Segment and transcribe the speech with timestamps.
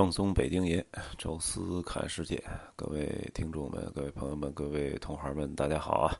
[0.00, 0.82] 正宗北京爷，
[1.18, 2.42] 宙斯看世界，
[2.74, 6.16] 各位听众们、各位朋友们、各位同行们，大家好啊！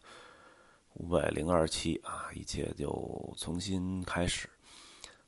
[0.93, 4.47] 五百零二期啊，一切就重新开始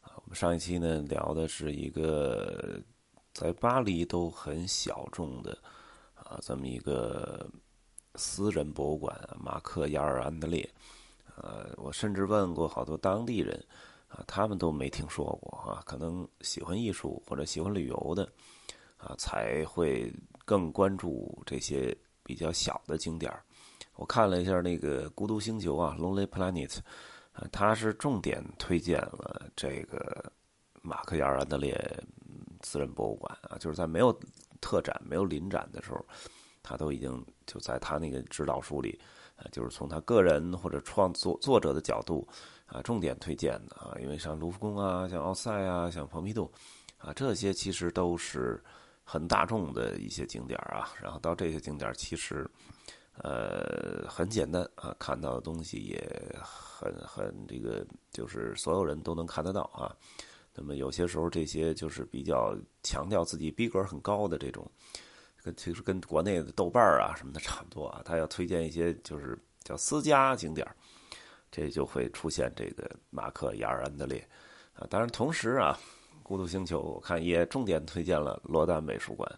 [0.03, 0.13] 啊。
[0.17, 2.79] 我们上一期呢聊的是一个
[3.33, 5.57] 在巴黎都很小众的
[6.13, 7.49] 啊这么一个
[8.17, 10.69] 私人博物馆——马克·雅尔安德烈。
[11.37, 13.59] 呃，我甚至问过好多当地人。
[14.13, 18.31] 啊，他们都没听说过啊，可能喜欢艺术或者喜欢旅游的，
[18.99, 20.13] 啊，才会
[20.45, 23.33] 更关注这些比较小的景点
[23.95, 26.69] 我看了一下那个《孤独星球》啊，《Lonely Planet》，
[27.33, 30.31] 啊，它是重点推荐了这个
[30.83, 31.75] 马克·雅尔安德烈
[32.63, 34.15] 私人博物馆啊，就是在没有
[34.61, 36.05] 特展、没有临展的时候，
[36.63, 39.01] 他都已经就在他那个指导书里，
[39.37, 42.29] 啊，就是从他个人或者创作作者的角度。
[42.73, 46.51] 啊，重点推荐的啊，因为像卢浮宫啊，像奥赛啊，像蓬皮杜，
[46.97, 48.59] 啊，这些其实都是
[49.05, 50.89] 很大众的一些景点啊。
[51.03, 52.49] 然后到这些景点，其实
[53.19, 56.03] 呃很简单啊，看到的东西也
[56.43, 59.95] 很很这个，就是所有人都能看得到啊。
[60.55, 64.67] 那么有些时候这些就是比较强调自己逼格很高的这种，
[65.43, 68.01] 跟其实跟国内的豆瓣啊什么的差不多啊。
[68.03, 70.67] 他要推荐一些就是叫私家景点。
[71.53, 74.27] 这就会出现这个马克·雅尔安德烈，
[74.73, 75.79] 啊，当然同时啊，
[76.23, 79.31] 《孤独星球》我看也重点推荐了罗丹美术馆，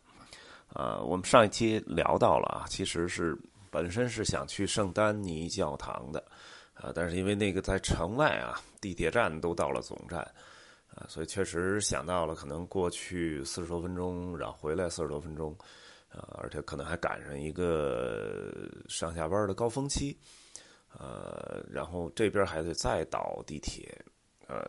[0.68, 3.36] 啊，我们上一期聊到了啊，其实是
[3.68, 6.24] 本身是想去圣丹尼教堂的，
[6.74, 10.20] 啊，但是因为那个在城外啊，地铁站都到了总站，
[10.94, 15.52] 啊，所以确实想到了可能过去四十多分钟，然后回来四十多分钟，
[16.10, 18.52] 啊，而且可能还赶上一个
[18.88, 20.16] 上下班的高峰期。
[20.98, 23.92] 呃，然后这边还得再倒地铁，
[24.46, 24.62] 呃，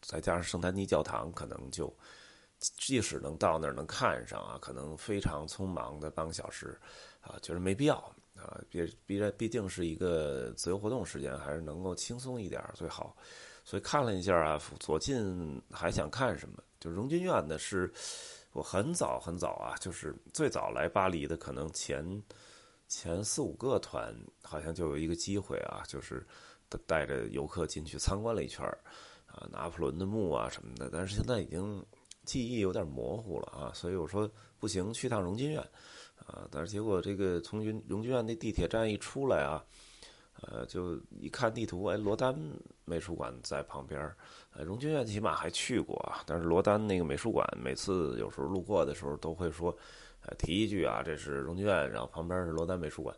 [0.00, 1.92] 再加上圣丹尼教堂，可能就
[2.58, 6.78] 即使能到那儿能看上啊，可能非常匆忙的半个小时，
[7.20, 7.96] 啊，觉得没必要
[8.36, 13.16] 啊，毕毕毕竟是一个自由活动时间，还是能够轻松一点最好。
[13.64, 16.62] 所以看了一下啊，左近还想看什么？
[16.78, 17.92] 就荣军院呢，是
[18.52, 22.22] 我很早很早啊，就是最早来巴黎的，可能前。
[22.90, 24.12] 前四五个团
[24.42, 26.26] 好像就有一个机会啊，就是
[26.88, 28.66] 带着游客进去参观了一圈
[29.26, 30.90] 啊，拿破仑的墓啊什么的。
[30.92, 31.86] 但是现在已经
[32.24, 35.60] 记忆有点模糊了啊，所以我说不行，去趟荣军院
[36.26, 36.48] 啊。
[36.50, 39.64] 但是结果这个从荣荣军院那地铁站一出来啊，
[40.42, 42.36] 呃，就一看地图，哎，罗丹
[42.84, 44.00] 美术馆在旁边
[44.52, 49.72] 呃，荣军院起码还去过啊，但是罗丹那个美术馆，每次有时候路过的时候都会说。
[50.22, 53.16] 呃，提一句啊，这是荣军院，然后旁边是罗丹美术馆，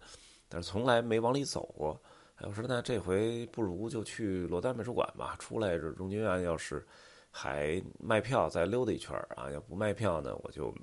[0.48, 2.00] 但是从来没往里走过。
[2.44, 5.36] 我说那这回不如就去罗丹美术馆吧。
[5.38, 6.84] 出来这荣军院要是
[7.30, 10.74] 还卖票，再溜达一圈啊；要不卖票呢，我就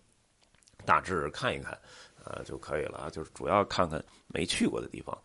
[0.86, 1.78] 大致看一看
[2.24, 3.10] 啊就可以了。
[3.12, 5.18] 就是主要看看没去过的地方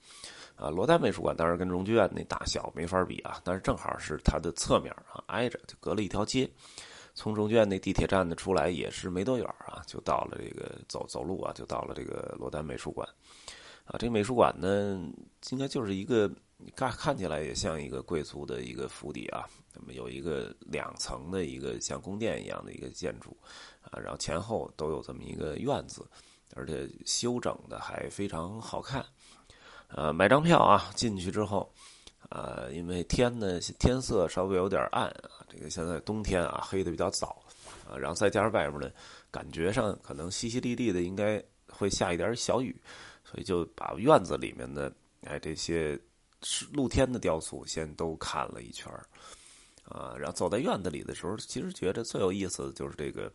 [0.56, 0.70] 啊。
[0.70, 6.50] 罗丹美术馆当然跟荣军院那大小没法比啊，但是正好是它的侧面啊，挨着就隔了一条街。
[7.14, 13.08] 从中院那地铁站呢出来也是没多远啊，就到了这个走走路啊，就到了这个罗丹美术馆，
[13.84, 15.00] 啊，这个美术馆呢，
[15.50, 16.28] 应该就是一个
[16.74, 23.36] 看看起来也像一个贵族的一个府邸啊，那么有一个两层的一个像宫殿一样的一个建筑，
[23.80, 26.04] 啊，然后前后都有这么一个院子，
[26.54, 29.06] 而且修整的还非常好看，
[29.86, 31.72] 呃，买张票啊，进去之后。
[32.30, 37.44] 呃，因为天呢，天色稍微有点暗啊，这个现在冬天啊，黑的比较早，
[37.88, 38.90] 啊，然后再加上外面呢，
[39.30, 42.74] 感觉上可能淅淅沥沥的，应该会下一点小雨，
[43.24, 44.92] 所以就把院子里面的
[45.22, 45.98] 哎这些
[46.72, 48.90] 露天的雕塑先都看了一圈
[49.84, 53.30] 啊，然后走在院子里的时候，其实觉得最有意思的就是这个，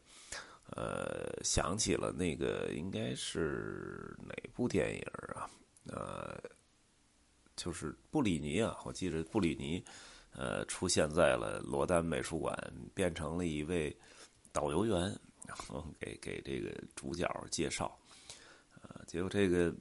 [0.71, 5.01] 呃，想起了那个应该是哪部电影
[5.35, 5.47] 啊，
[5.85, 6.37] 呃。
[7.59, 9.83] 就是布里尼啊，我记得布里尼，
[10.31, 12.57] 呃，出现在了罗丹美术馆，
[12.93, 13.93] 变成了一位
[14.53, 14.97] 导游员，
[15.45, 17.99] 然后给给这个主角介绍，
[18.81, 19.75] 呃，结果这个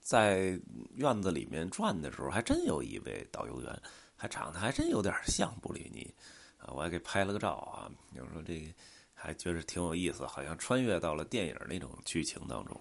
[0.00, 0.58] 在
[0.94, 3.82] 院子里面转的时候，还真有一位导游员，
[4.16, 6.14] 还长得还真有点像布里尼，
[6.56, 8.74] 啊，我还给拍了个照啊，就说这
[9.12, 12.80] 还觉得挺有意思，好像穿越到了电影那种剧情当中。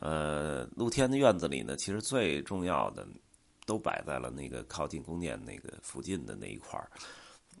[0.00, 3.06] 呃，露天的院子里呢，其实最重要的
[3.66, 6.90] 都摆在了那个靠近宫殿那个附近的那一块儿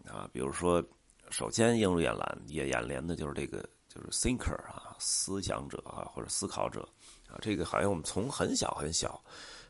[0.08, 0.28] 啊。
[0.32, 0.82] 比如说，
[1.30, 3.58] 首先映入眼帘、也眼帘的就是这个，
[3.88, 6.88] 就是 thinker 啊，思想者啊，或者思考者
[7.28, 7.36] 啊。
[7.42, 9.20] 这个好像我们从很小很小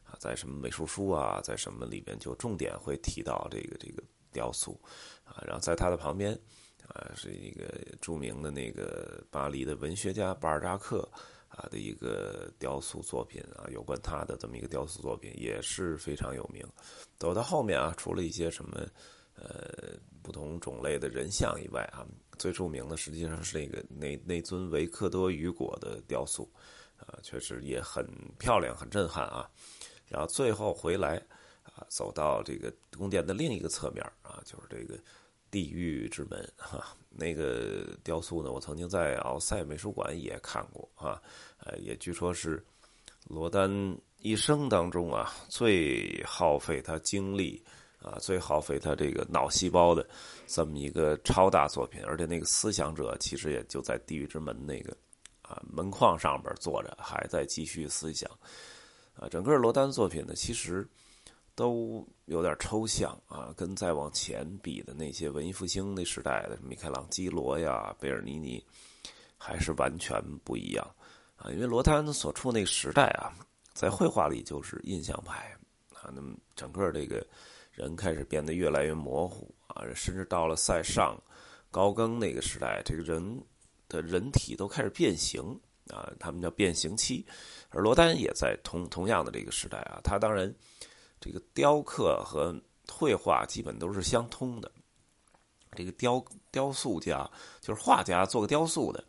[0.04, 4.78] 啊，在什么美术书啊，在什么里边就重点会提到这个这个雕塑
[5.24, 5.42] 啊。
[5.46, 6.38] 然后在它的旁边
[6.86, 7.64] 啊，是一个
[8.00, 11.08] 著名的那个巴黎的文学家巴尔扎克
[11.48, 16.64] 啊的一个雕塑作品啊，有关他的这么一个雕塑作品也是非常有名。
[17.18, 18.86] 走到后面啊，除了一些什么
[19.34, 22.06] 呃不同种类的人像以外啊，
[22.38, 26.48] 最著名的实际上是那个那那尊维克多雨果的雕塑
[26.96, 28.06] 啊，确实也很
[28.38, 29.50] 漂亮，很震撼啊。
[30.06, 31.16] 然后最后回来
[31.62, 34.98] 啊，走到这个宫殿的另一个侧面啊，就是这个
[35.50, 36.96] 地狱之门 哈。
[37.10, 41.20] 那个雕塑呢，我曾经在奥赛美术馆也看过啊，
[41.58, 42.64] 呃，也据说是
[43.24, 43.68] 罗丹
[44.20, 47.60] 一生当中啊最耗费他精力
[48.00, 50.08] 啊，最耗费他这个脑细胞的
[50.46, 52.00] 这么一个超大作品。
[52.04, 54.96] 而且那个思想者其实也就在地狱之门那个
[55.42, 58.30] 啊门框上边坐着，还在继续思想。
[59.14, 60.86] 啊，整个罗丹作品呢，其实
[61.58, 68.64] 都有点抽象啊，跟再往前比的那些文艺复兴那时代的米开朗基罗呀、贝尔尼尼，
[69.36, 70.94] 还是完全不一样
[71.36, 71.50] 啊。
[71.50, 73.34] 因为罗丹所处那个时代啊，
[73.72, 75.52] 在绘画里就是印象派
[75.92, 77.26] 啊，那么整个这个
[77.72, 81.20] 人开始变得越来越模糊啊，甚至到了塞尚、
[81.72, 83.42] 高更那个时代，这个人
[83.88, 85.58] 的人体都开始变形。
[85.90, 87.24] 啊，他们叫变形期，
[87.70, 89.98] 而罗丹也在同同样的这个时代啊。
[90.04, 90.54] 他当然，
[91.20, 92.54] 这个雕刻和
[92.90, 94.70] 绘画基本都是相通的。
[95.76, 97.30] 这个雕雕塑家
[97.60, 99.04] 就是画家，做个雕塑的，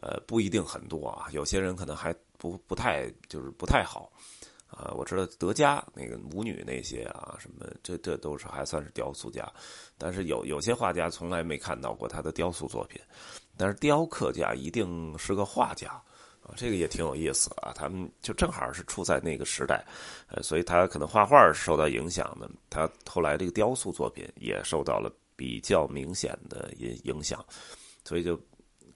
[0.00, 1.28] 呃，不一定很多啊。
[1.30, 4.10] 有些人可能还不不太就是不太好
[4.66, 4.92] 啊。
[4.96, 9.50] 我知道德加那个舞女那些啊，什么这这都是还算是雕塑家，
[9.96, 13.00] 但是有有些画家从来没看到过他的雕塑作品。
[13.56, 16.00] 但是雕刻家一定是个画家
[16.56, 17.72] 这个也挺有意思啊。
[17.74, 19.84] 他们就正好是处在那个时代，
[20.28, 27.44] 呃，所以他可能画画受到影响的，他后来这个雕塑作品也受到了比较明显的影影响，
[28.04, 28.40] 所以就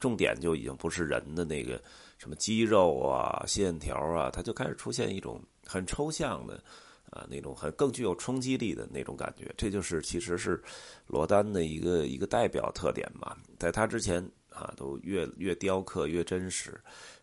[0.01, 1.81] 重点就已经不是人的那个
[2.19, 6.63] 什么肌肉啊、线条啊，它就开始出现一种很抽象的
[7.11, 9.53] 啊那种很更具有冲击力的那种感觉。
[9.57, 10.63] 这就是其实是
[11.07, 14.25] 罗丹的一个一个代表特点嘛，在他之前。
[14.55, 16.79] 啊，都越越雕刻越真实，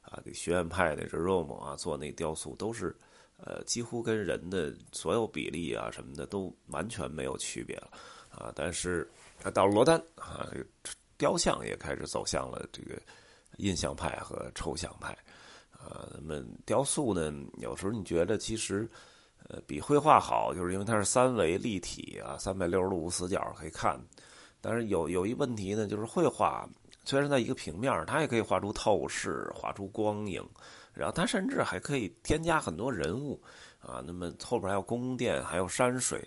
[0.09, 2.95] 啊，给学院派的这 Rome 啊，做那雕塑都是，
[3.37, 7.91] 呃，几乎跟人的所有比例啊什么的都完全没有区别了，
[8.31, 9.07] 啊，但是
[9.53, 10.49] 到罗丹啊，
[11.15, 12.99] 雕像也开始走向了这个
[13.57, 15.15] 印象派和抽象派，
[15.71, 18.89] 啊，那么雕塑呢，有时候你觉得其实，
[19.47, 23.95] 呃，比绘画好，就是因为它是三维立体啊，三百六十度无死角可以看，
[24.59, 26.67] 但是有有一问题呢，就是绘画。
[27.05, 30.47] 虽然在一个平面它也可以画出透视，画出光影，
[30.93, 33.41] 然后它甚至还可以添加很多人物
[33.79, 34.03] 啊。
[34.05, 36.23] 那么后边还有宫殿，还有山水，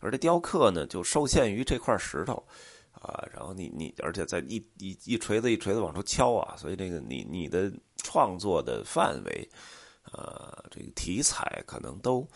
[0.00, 2.46] 而这雕刻呢，就受限于这块石头
[2.92, 3.26] 啊。
[3.32, 9.48] 然后你你，而且在一一一锤子一锤子往出敲啊，所以这个你你的创作的范围，
[10.12, 12.28] 呃，这个题材可能都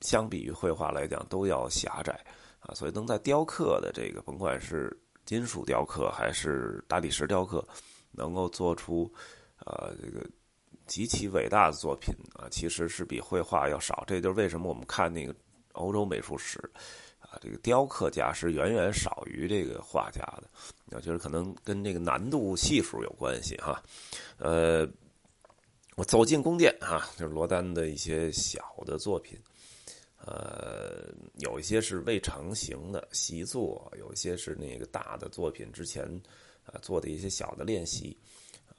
[0.00, 2.18] 相比于绘画来讲都要狭窄
[2.58, 2.74] 啊。
[2.74, 4.98] 所以能在雕刻的这个，甭管是。
[5.24, 7.66] 金属雕刻还是大理石雕刻，
[8.10, 9.12] 能够做出，
[9.64, 10.26] 呃，这个
[10.86, 14.04] 极其伟大的作品啊，其实是比绘画要少。
[14.06, 15.34] 这就是为什么我们看那个
[15.72, 16.58] 欧洲美术史，
[17.20, 20.44] 啊，这个雕刻家是远远少于这个画家的。
[20.90, 23.82] 我觉得可能跟这个难度系数有关系哈。
[24.36, 24.86] 呃，
[25.94, 29.38] 我走进宫殿哈，就是罗丹的一些小的作品。
[30.24, 36.04] 呃，有一些是未成型的习作，有一些是那个大的作品之前
[36.64, 38.16] 啊做的一些小的练习，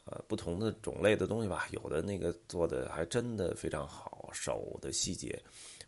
[0.05, 5.37] 呃，不同的种类的东西吧，有的那个做的还真的非常好，手的细节，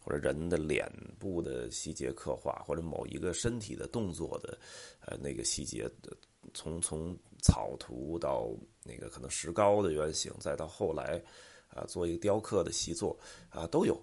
[0.02, 4.58] 或者人的脸部的细节刻画，或者某一个身体的动作的
[5.00, 5.90] 呃那个细节，
[6.54, 8.50] 从从草图到
[8.84, 11.24] 那个可能石膏的原型，再到后来
[11.70, 13.18] 啊做一个雕刻的习作
[13.50, 13.98] 啊都有。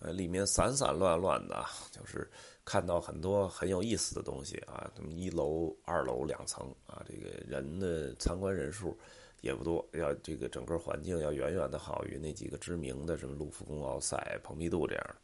[0.00, 2.30] 呃，里面散散乱乱的，就是
[2.66, 4.90] 看到很多很有意思的东西啊。
[5.02, 8.94] 么一楼、二楼两层啊，这个人的参观人数
[9.40, 15.16] 也不多，要这个整个环境要远远的好于那几个知名的什么卢浮宫、奥赛、蓬皮杜这样。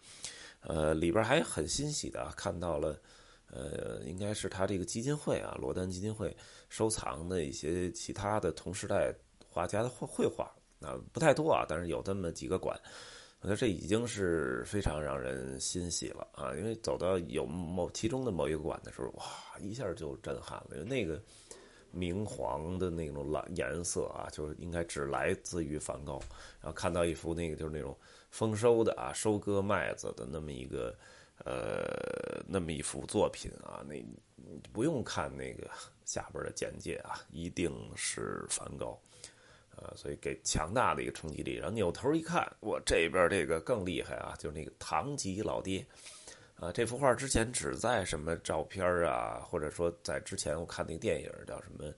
[0.63, 2.99] 呃，里边还很欣喜的看到了，
[3.51, 6.35] 呃，应该是他这个基金会啊，罗丹基金会
[6.71, 9.15] 收藏的一些其他的同时代
[9.47, 10.45] 画家的绘绘画
[10.81, 12.75] 啊，不太多啊，但是有这么几个馆。
[13.43, 16.55] 我觉得这已经是非常让人欣喜了啊！
[16.55, 19.25] 因为走到有某其中的某一个馆的时候，哇，
[19.59, 20.77] 一下就震撼了。
[20.77, 21.21] 因为那个
[21.91, 26.21] 明黄的那种蓝颜色啊，就是应该只来自于梵高。
[26.61, 27.99] 然后看到一幅那个就是那种
[28.31, 30.97] 丰收的啊，收割麦子的那么一个
[31.45, 33.97] 呃，那么一幅作品啊，那
[34.73, 35.69] 不用看那个
[36.05, 38.97] 下边的简介啊，一定是梵高。
[39.77, 41.55] 啊，所以给强大的一个冲击力。
[41.55, 45.85] 然后扭头一看，我这边这个更厉害啊，就是那个唐吉老爹。
[46.55, 51.93] 啊，这幅画之前只在什么照片啊，或者说在之前我看那个电影叫什么，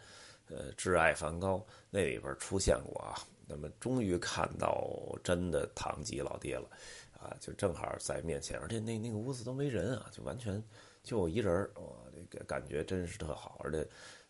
[0.49, 1.59] 呃，《挚爱梵高》
[1.90, 3.14] 那里边出现过啊。
[3.47, 4.90] 那么终于看到
[5.23, 6.66] 真的唐吉老爹了，
[7.12, 10.62] 啊，就正好在面前，而且那那个屋子都没人啊，就完全
[11.02, 11.83] 就我一人儿，哇，
[12.31, 13.87] 这个感觉真是特好，而且。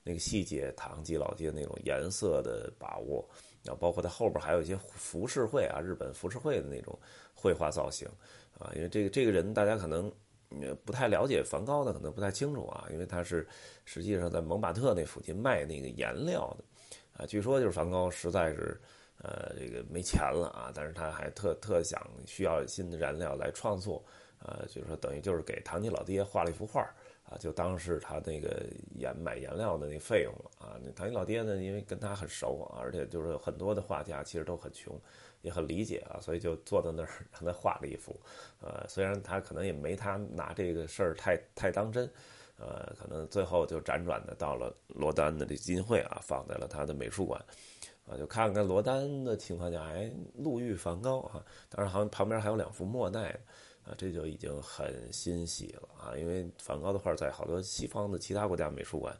[0.07, 3.27] 那个细节，唐吉老街那种颜色的把握，
[3.63, 6.97] 然后包括它后边还有一些浮世绘啊，日本浮世绘的那种
[7.35, 8.07] 绘画造型
[8.59, 8.71] 啊。
[8.77, 10.13] 因为这个这个人大家可能
[10.85, 13.49] 不太了解，梵高的可能不太清楚啊，因为他是
[13.87, 16.65] 实际上在蒙马特那附近卖那个颜料的
[17.17, 17.27] 啊。
[17.27, 18.79] 据说就是梵高实在是
[19.23, 24.05] 呃这个没钱了啊，但是他还特特想需要新的燃料来创作
[24.39, 26.87] 啊，就是说等于就是给唐吉老爹画了一幅画。
[27.25, 28.64] 啊，就当是他那个
[28.97, 30.76] 颜买颜料的那费用了啊。
[30.95, 35.00] 唐吉老爹呢，因为跟他很熟啊，而且就是很多的画家其实都很穷，
[35.40, 38.14] 也很理解啊，所以就坐在那儿让他画了一幅。
[38.61, 42.11] 呃，虽然他可能也没他拿这个事儿太太当真，
[42.59, 47.43] 呃，可能最后就辗转的到了罗丹的这基金会啊，放在了他的美术馆
[48.07, 53.39] 啊，就看看罗丹的情况下，哎，路遇梵高啊，当然好像旁边还有两幅莫奈。
[53.87, 56.17] 啊，这就已经很欣喜了啊！
[56.17, 59.15] 因为梵高的画在好多西方的其他国家美术馆，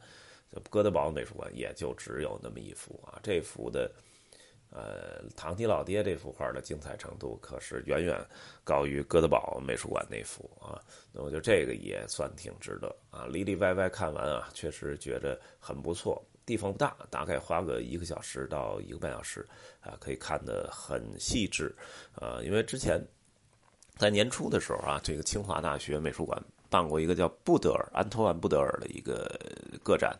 [0.51, 3.19] 就哥德堡美术馆也就只有那么一幅啊。
[3.21, 3.91] 这幅的，
[4.71, 8.19] 呃，唐尼老爹这幅画的精彩程度可是远远
[8.63, 10.81] 高于哥德堡美术馆那幅啊。
[11.11, 13.27] 那我觉得这个也算挺值得啊。
[13.27, 16.19] 里里外外看完啊，确实觉得很不错。
[16.45, 19.47] 地方不大，大概花个一个小时到一个半小时
[19.81, 21.75] 啊，可以看得很细致
[22.13, 22.39] 啊。
[22.43, 23.03] 因为之前。
[23.97, 26.37] 在年初的时候啊，这个清华大学美术馆
[26.69, 29.39] 办过一个叫布德尔安托万布德尔的一个
[29.85, 30.13] 个展，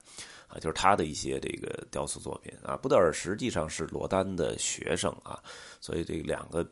[0.48, 2.77] 啊，就是他的一些这个雕塑作品啊。
[2.77, 5.44] 布德尔实际上是罗丹的学生啊，
[5.82, 6.65] 所以这两个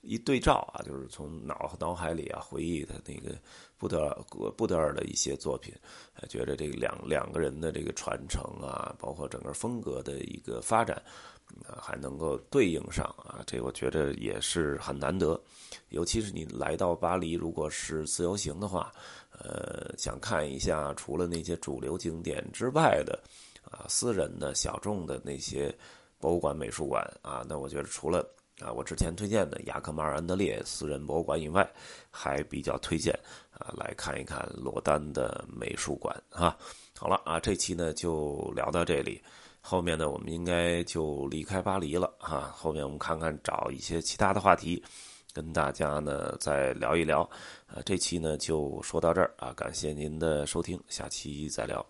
[0.00, 3.36] 一对照啊，就是从脑脑海里啊回忆他那个
[3.78, 4.18] 布德尔
[4.56, 5.72] 布德尔的一些作品，
[6.28, 11.00] 觉得这个两两个人的这个传承啊，包括整个风格的一个发展。
[11.66, 15.40] 啊，还能够对应上啊，这我觉得也是很难得。
[15.88, 18.92] 尤其是你来到巴黎，如果是自由行的话，
[19.32, 23.18] 呃，想看一下除了那些主流景点之外的
[23.64, 25.74] 啊，私人的小众的那些
[26.18, 28.28] 博物馆、美术馆啊，那我觉得除了
[28.60, 31.68] 啊，我之前推荐的雅克马尔安德烈私人博物馆以外，
[32.10, 33.16] 还比较推荐
[33.52, 36.56] 啊，来看一看罗丹的美术馆啊。
[36.98, 39.22] 好了啊，这期呢就聊到这里。
[39.60, 42.52] 后面呢，我们应该就离开巴黎了哈。
[42.54, 44.82] 后面我们看看找一些其他的话题，
[45.32, 47.22] 跟大家呢再聊一聊。
[47.66, 51.84] 啊，这期呢就说到这儿啊，感谢您的收听，下期再聊。